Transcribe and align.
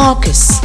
Marcus. 0.00 0.58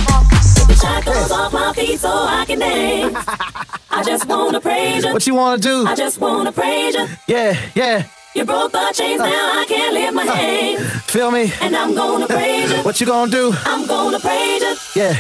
I 3.92 4.02
just 4.06 4.26
wanna 4.30 4.62
praise 4.62 5.04
you. 5.04 5.12
What 5.12 5.28
you 5.28 5.36
wanna 5.36 5.58
do? 5.58 5.86
I 5.86 5.94
just 5.94 6.22
wanna 6.22 6.54
praise 6.54 6.96
you. 6.96 7.06
Yeah, 7.28 7.60
yeah. 7.76 8.06
You 8.34 8.46
broke 8.46 8.72
the 8.72 8.94
chains, 8.94 9.20
uh, 9.20 9.26
now 9.26 9.60
I 9.60 9.66
can't 9.68 9.94
lift 9.94 10.14
my 10.14 10.24
uh. 10.26 10.78
Feel 11.12 11.32
me? 11.32 11.52
And 11.62 11.76
I'm 11.76 11.94
gonna 11.94 12.28
praise 12.28 12.72
you. 12.72 12.78
What 12.78 13.02
you 13.02 13.08
gonna 13.08 13.30
do? 13.30 13.52
I'm 13.66 13.86
gonna 13.86 14.22
praise 14.22 14.62
you. 14.62 14.76
Yeah. 14.96 15.14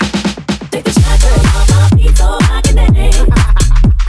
Take 0.71 0.87
off 0.87 0.95
my. 0.95 2.61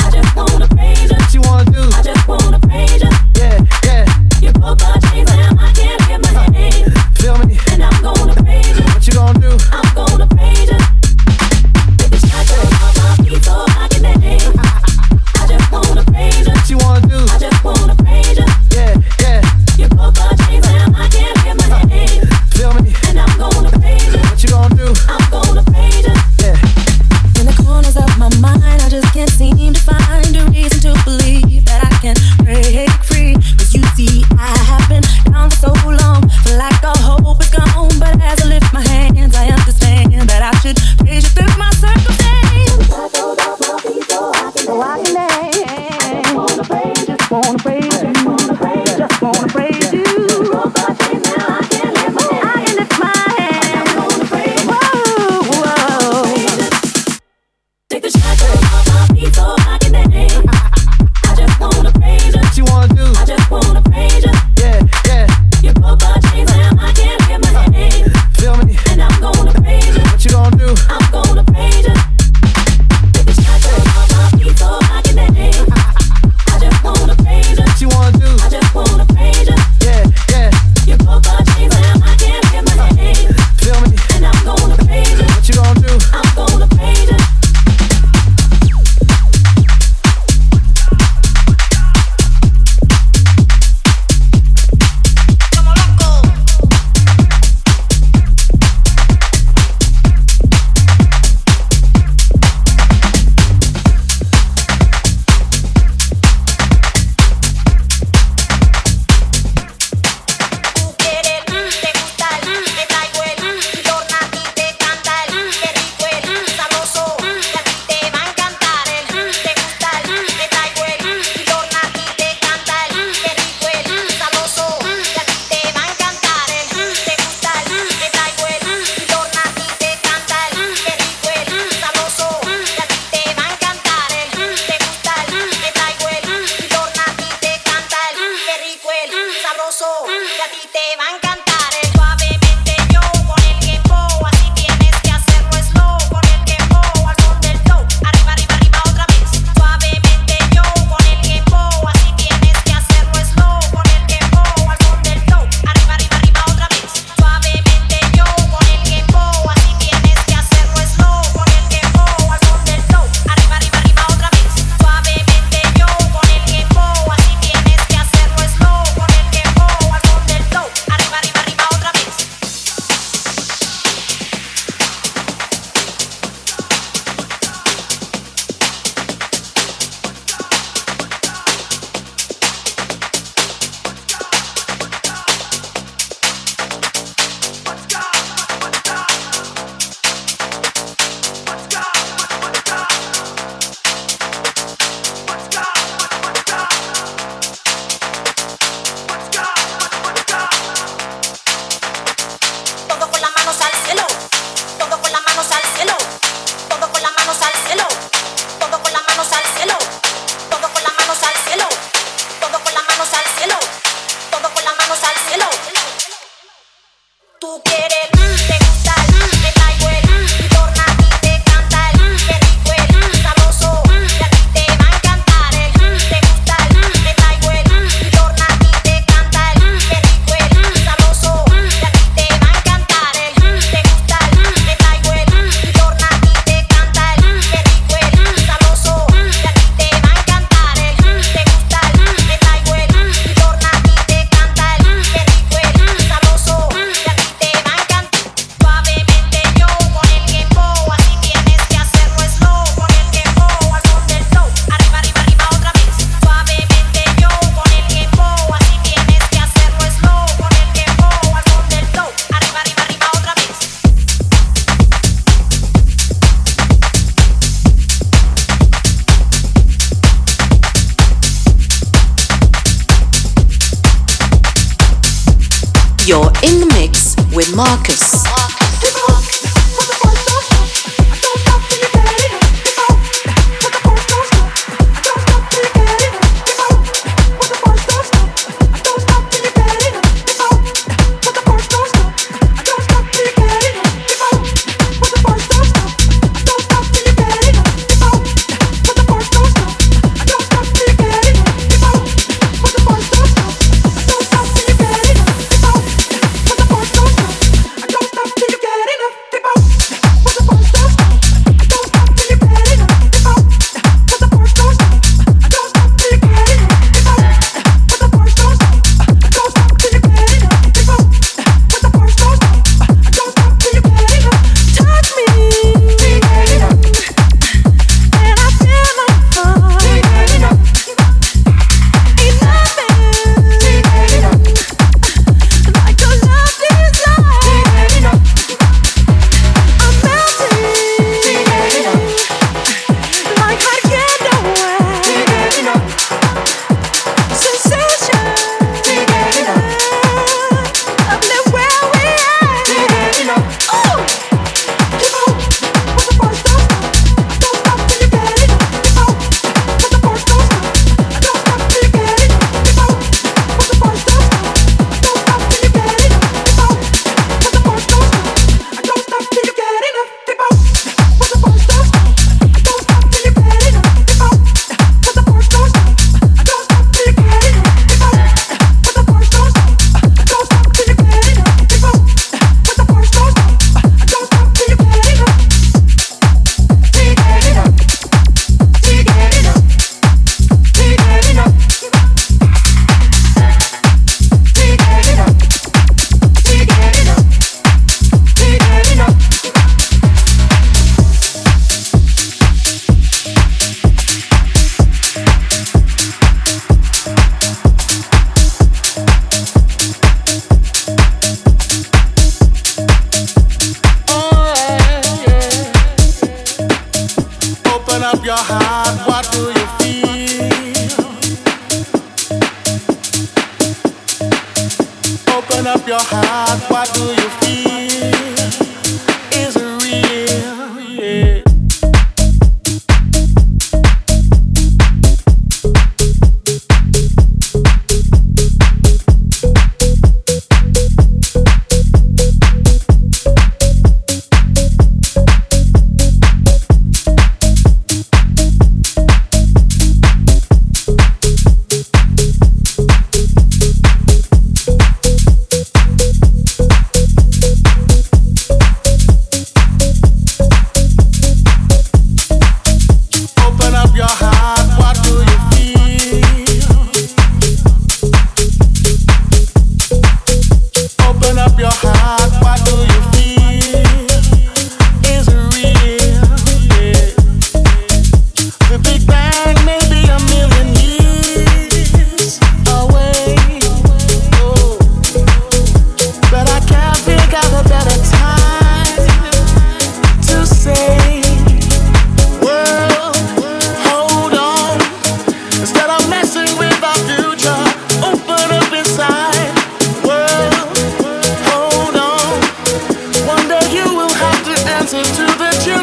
I 0.04 0.10
just 0.12 0.36
wanna 0.36 0.68
praise 0.68 1.10
you. 1.10 1.16
What 1.16 1.34
you 1.34 1.40
wanna 1.40 1.70
do? 1.72 1.82
I 1.98 2.02
just 2.02 2.28
wanna 2.28 2.60
praise 2.60 3.02
you. 3.02 3.10
Yeah, 3.42 3.58
yeah. 3.82 4.04
You 4.40 4.52
broke 4.52 4.78
the 4.78 5.08
chains, 5.10 5.28
now 5.30 5.50
I 5.58 5.72
can't 5.72 5.85
feel 7.26 7.46
me? 7.46 7.58
And 7.72 7.82
I'm 7.82 8.02
gonna 8.02 8.34
you. 8.62 8.84
What 8.84 9.06
you 9.06 9.12
gonna 9.12 9.40
do? 9.40 9.56
I'm 9.72 9.94
gonna 9.94 10.26
pay 10.28 10.50
you. 10.50 10.55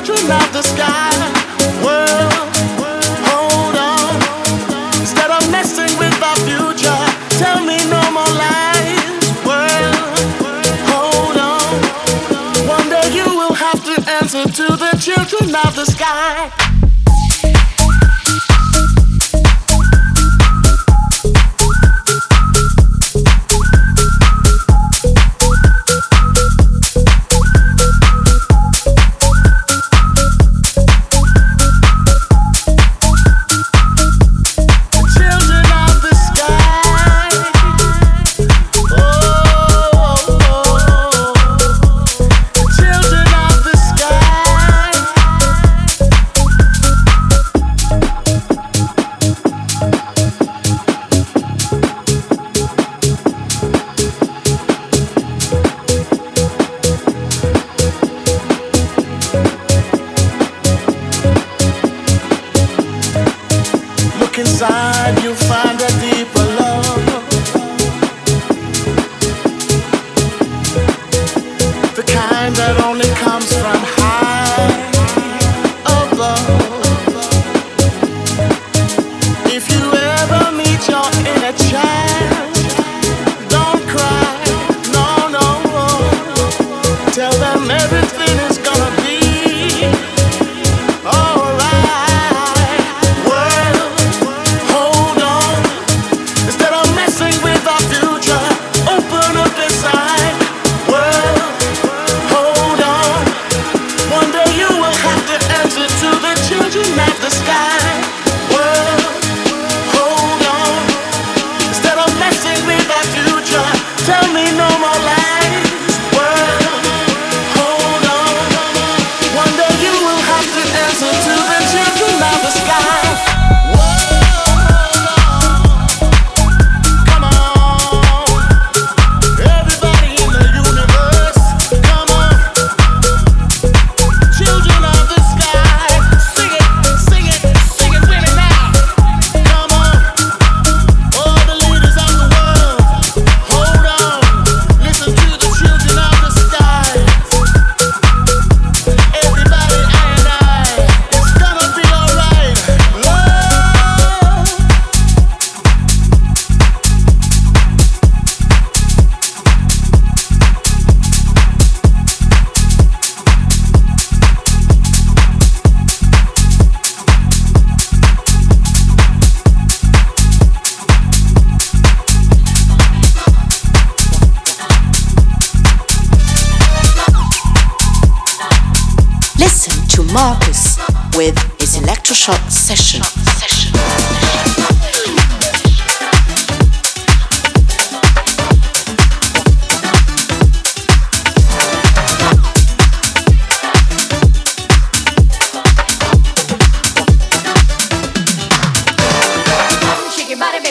children 0.04 0.32
of 0.32 0.52
the 0.52 0.62
sky. 0.62 1.13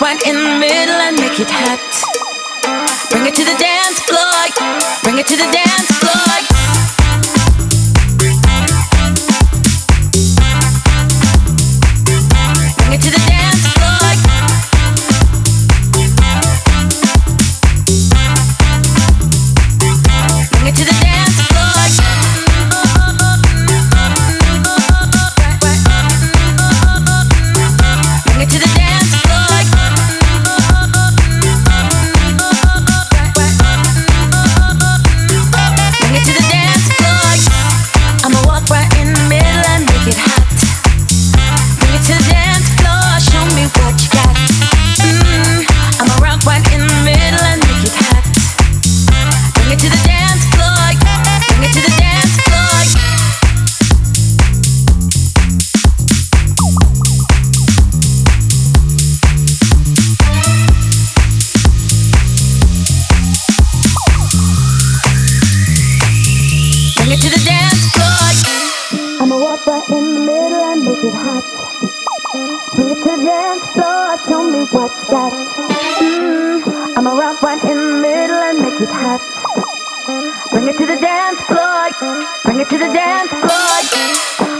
right 0.00 0.20
in 0.26 0.34
the 0.34 0.58
middle 0.58 0.94
and 0.94 1.18
make 1.18 1.40
it 1.40 1.50
hot. 1.50 1.80
Bring 3.10 3.26
it 3.26 3.34
to 3.34 3.44
the 3.44 3.56
dance 3.58 4.00
floor. 4.00 5.00
Bring 5.02 5.18
it 5.18 5.26
to 5.26 5.36
the 5.36 5.48
dance 5.52 5.90
floor. 5.98 6.65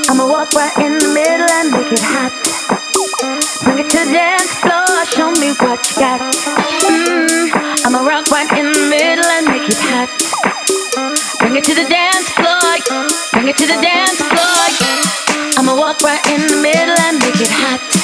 I'ma 0.08 0.24
walk 0.26 0.52
right 0.54 0.76
in 0.78 0.96
the 0.98 1.12
middle 1.12 1.50
and 1.60 1.70
make 1.72 1.92
it 1.92 2.00
hot. 2.00 2.32
Bring 3.64 3.84
it 3.84 3.90
to 3.90 3.98
the 4.04 4.12
dance 4.12 4.52
floor, 4.64 5.04
show 5.12 5.30
me 5.32 5.52
what 5.60 5.84
you 5.90 5.96
got. 6.00 6.20
Mm, 6.88 7.52
I'ma 7.84 8.00
rock 8.00 8.30
right 8.30 8.50
in 8.56 8.72
the 8.72 8.86
middle 8.88 9.26
and 9.26 9.46
make 9.48 9.68
it 9.68 9.76
hot. 9.76 10.08
Bring 11.40 11.56
it 11.56 11.64
to 11.64 11.74
the 11.74 11.84
dance 11.84 12.30
floor, 12.32 13.04
bring 13.32 13.48
it 13.48 13.58
to 13.58 13.66
the 13.66 13.78
dance 13.82 14.22
floor. 14.24 14.64
I'ma 15.58 15.76
walk 15.76 16.00
right 16.00 16.24
in 16.32 16.46
the 16.46 16.56
middle 16.56 16.96
and 17.00 17.18
make 17.18 17.40
it 17.40 17.50
hot. 17.50 17.95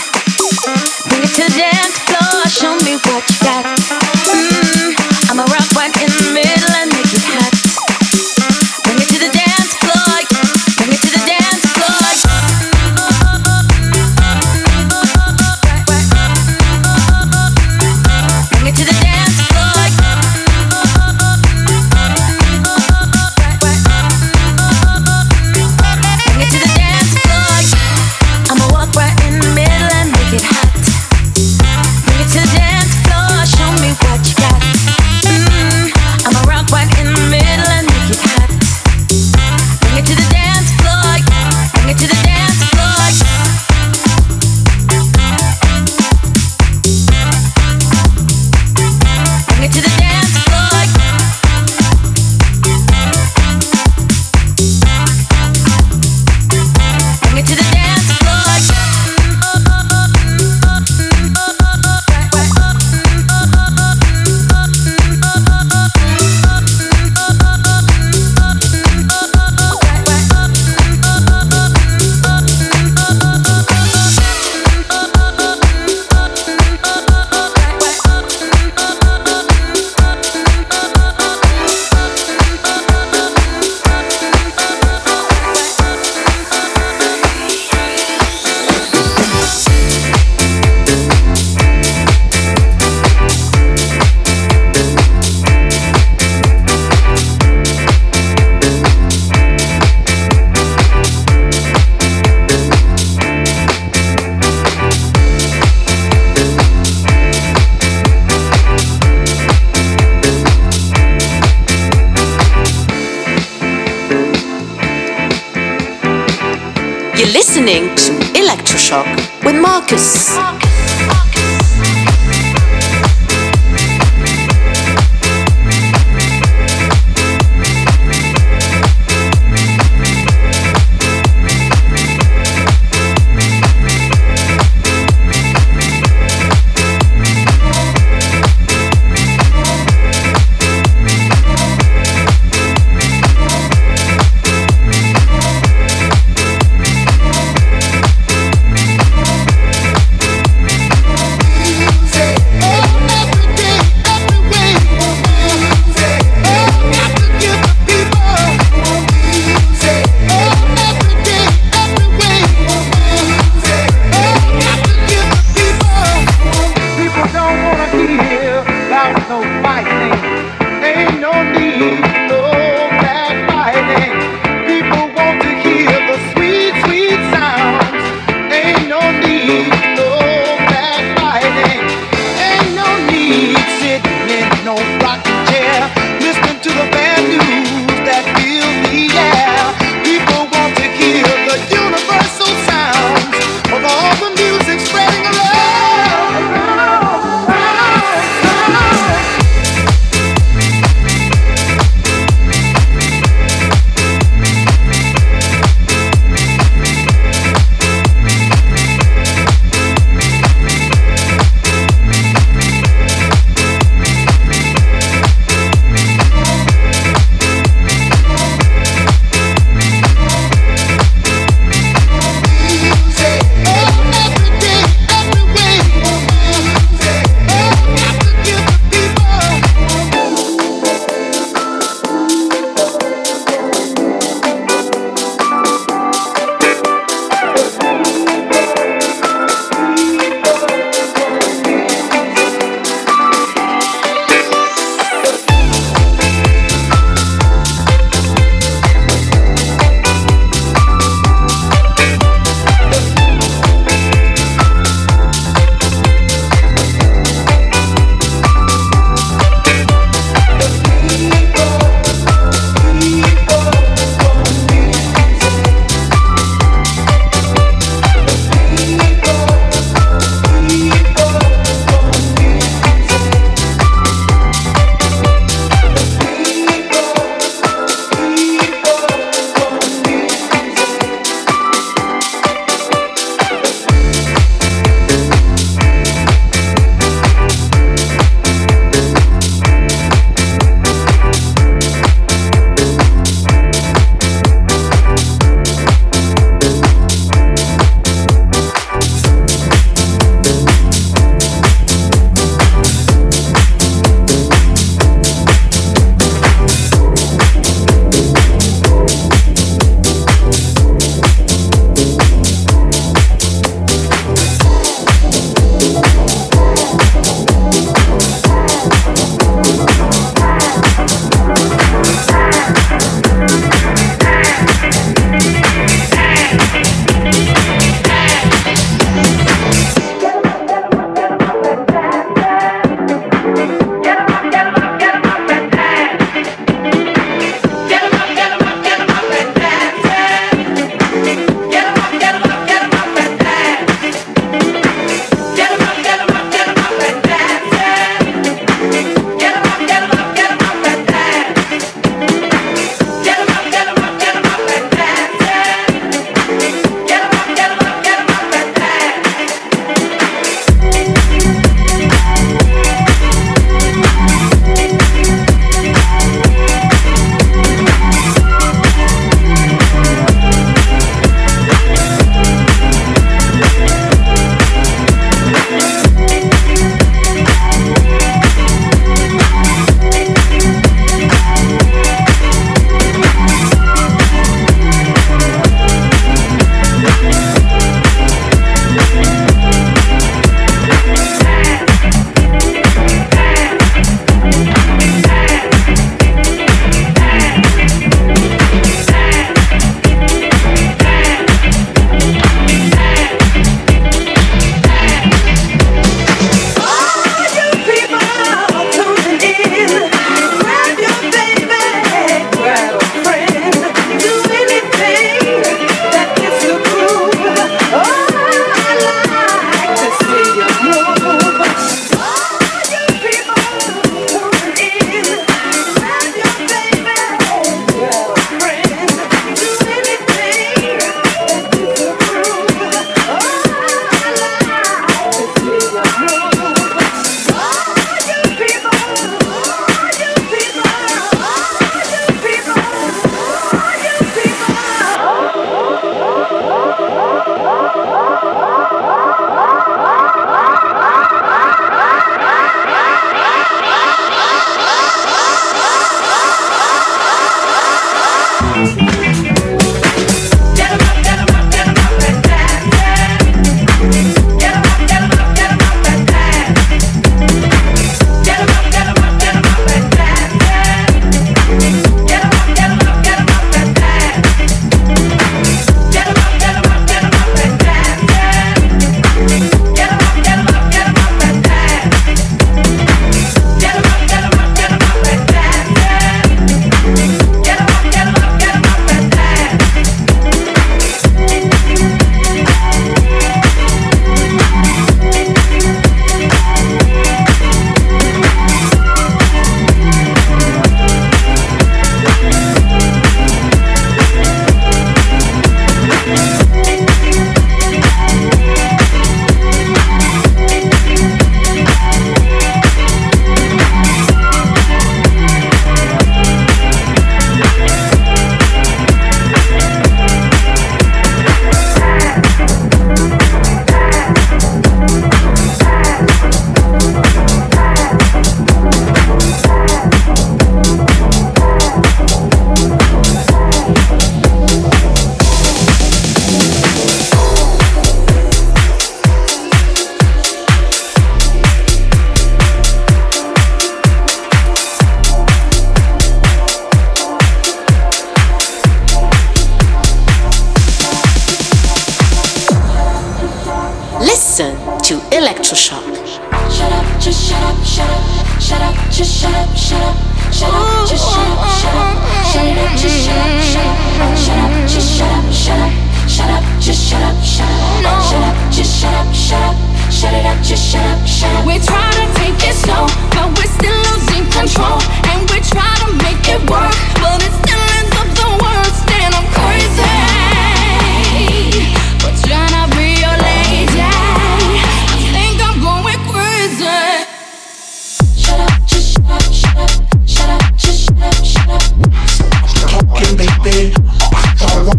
on 184.78 184.98
rocking 185.00 185.40
chair, 185.52 185.90
listening 186.20 186.60
to 186.60 186.70
the 186.70 186.91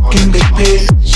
walking, 0.01 0.31
baby. 0.31 0.87
Shut 1.05 1.12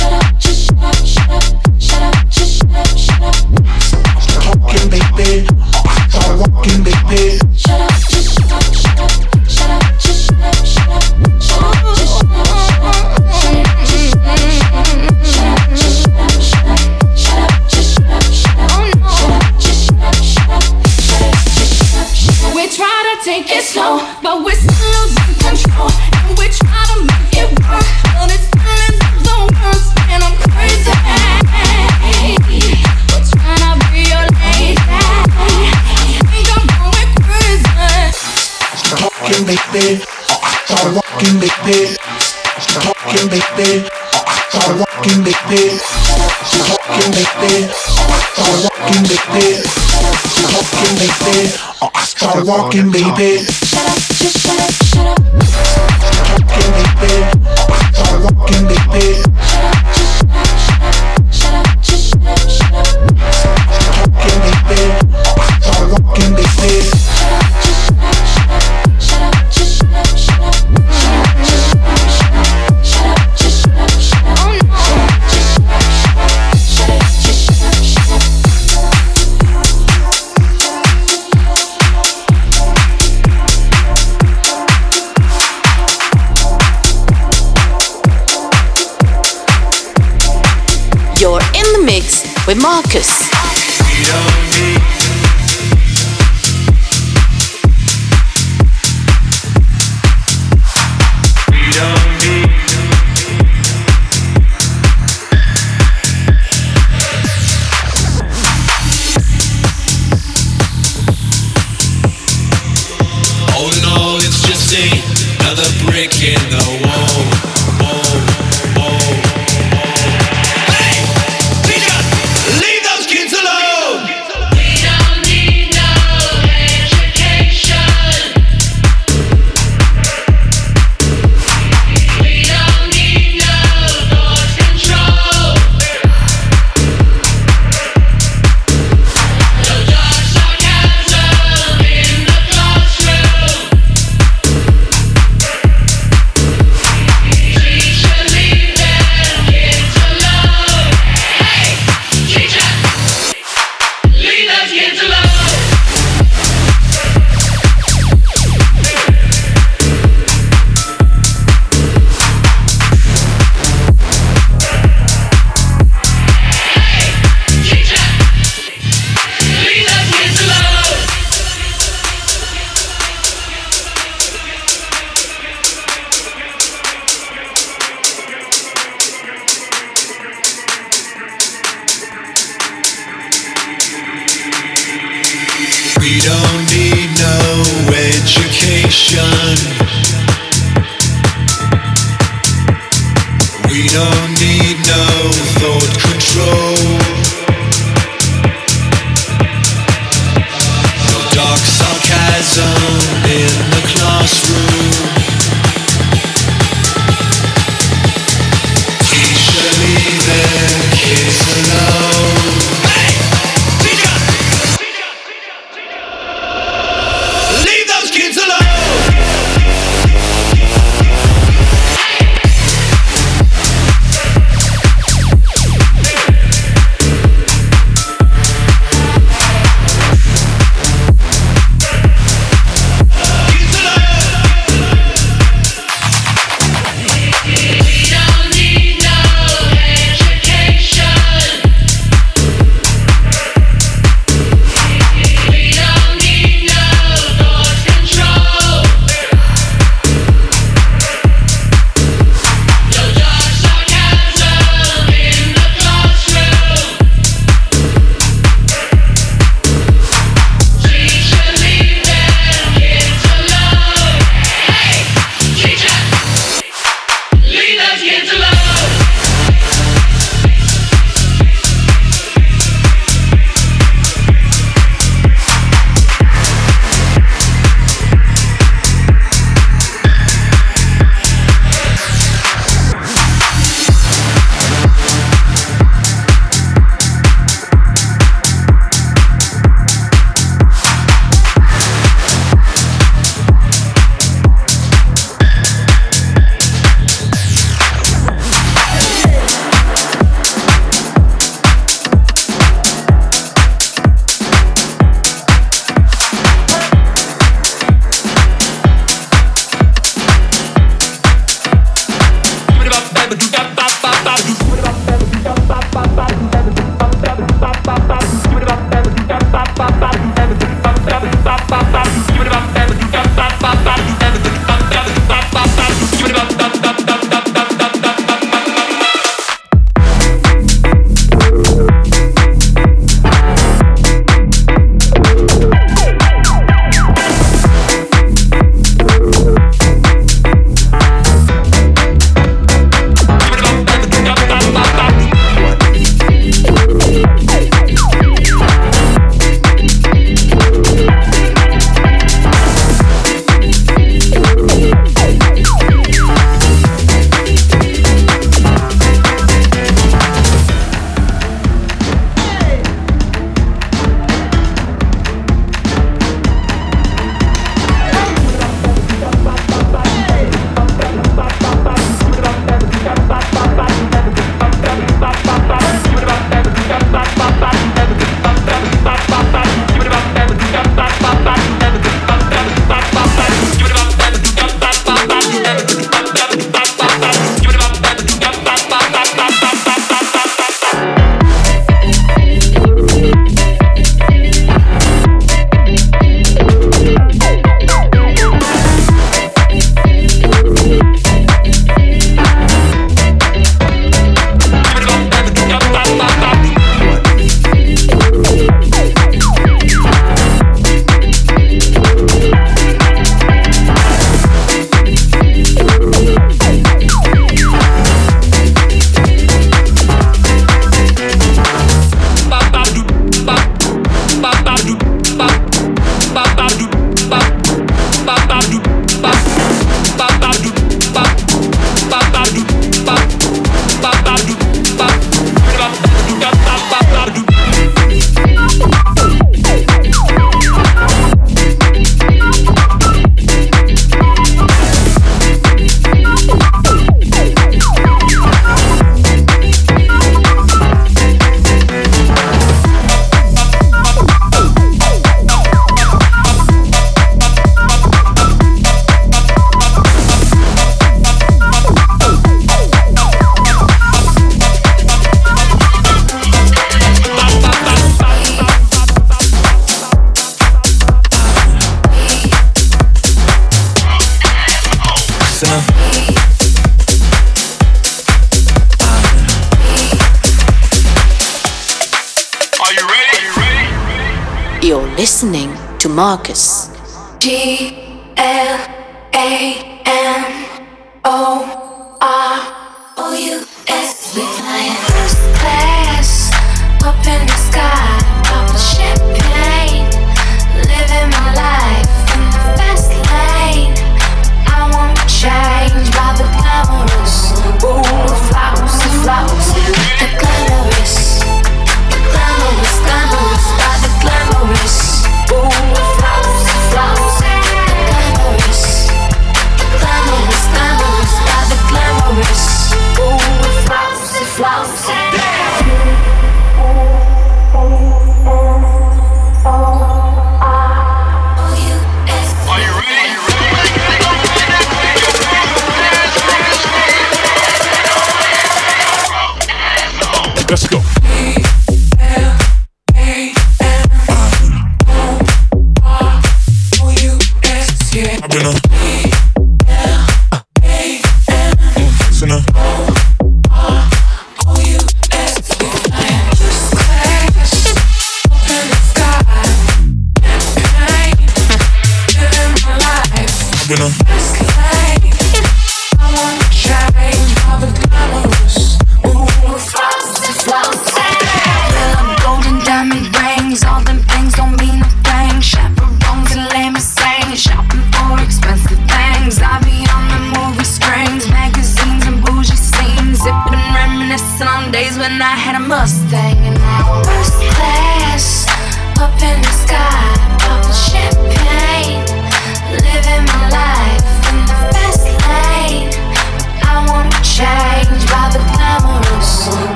Marcus. 92.67 93.36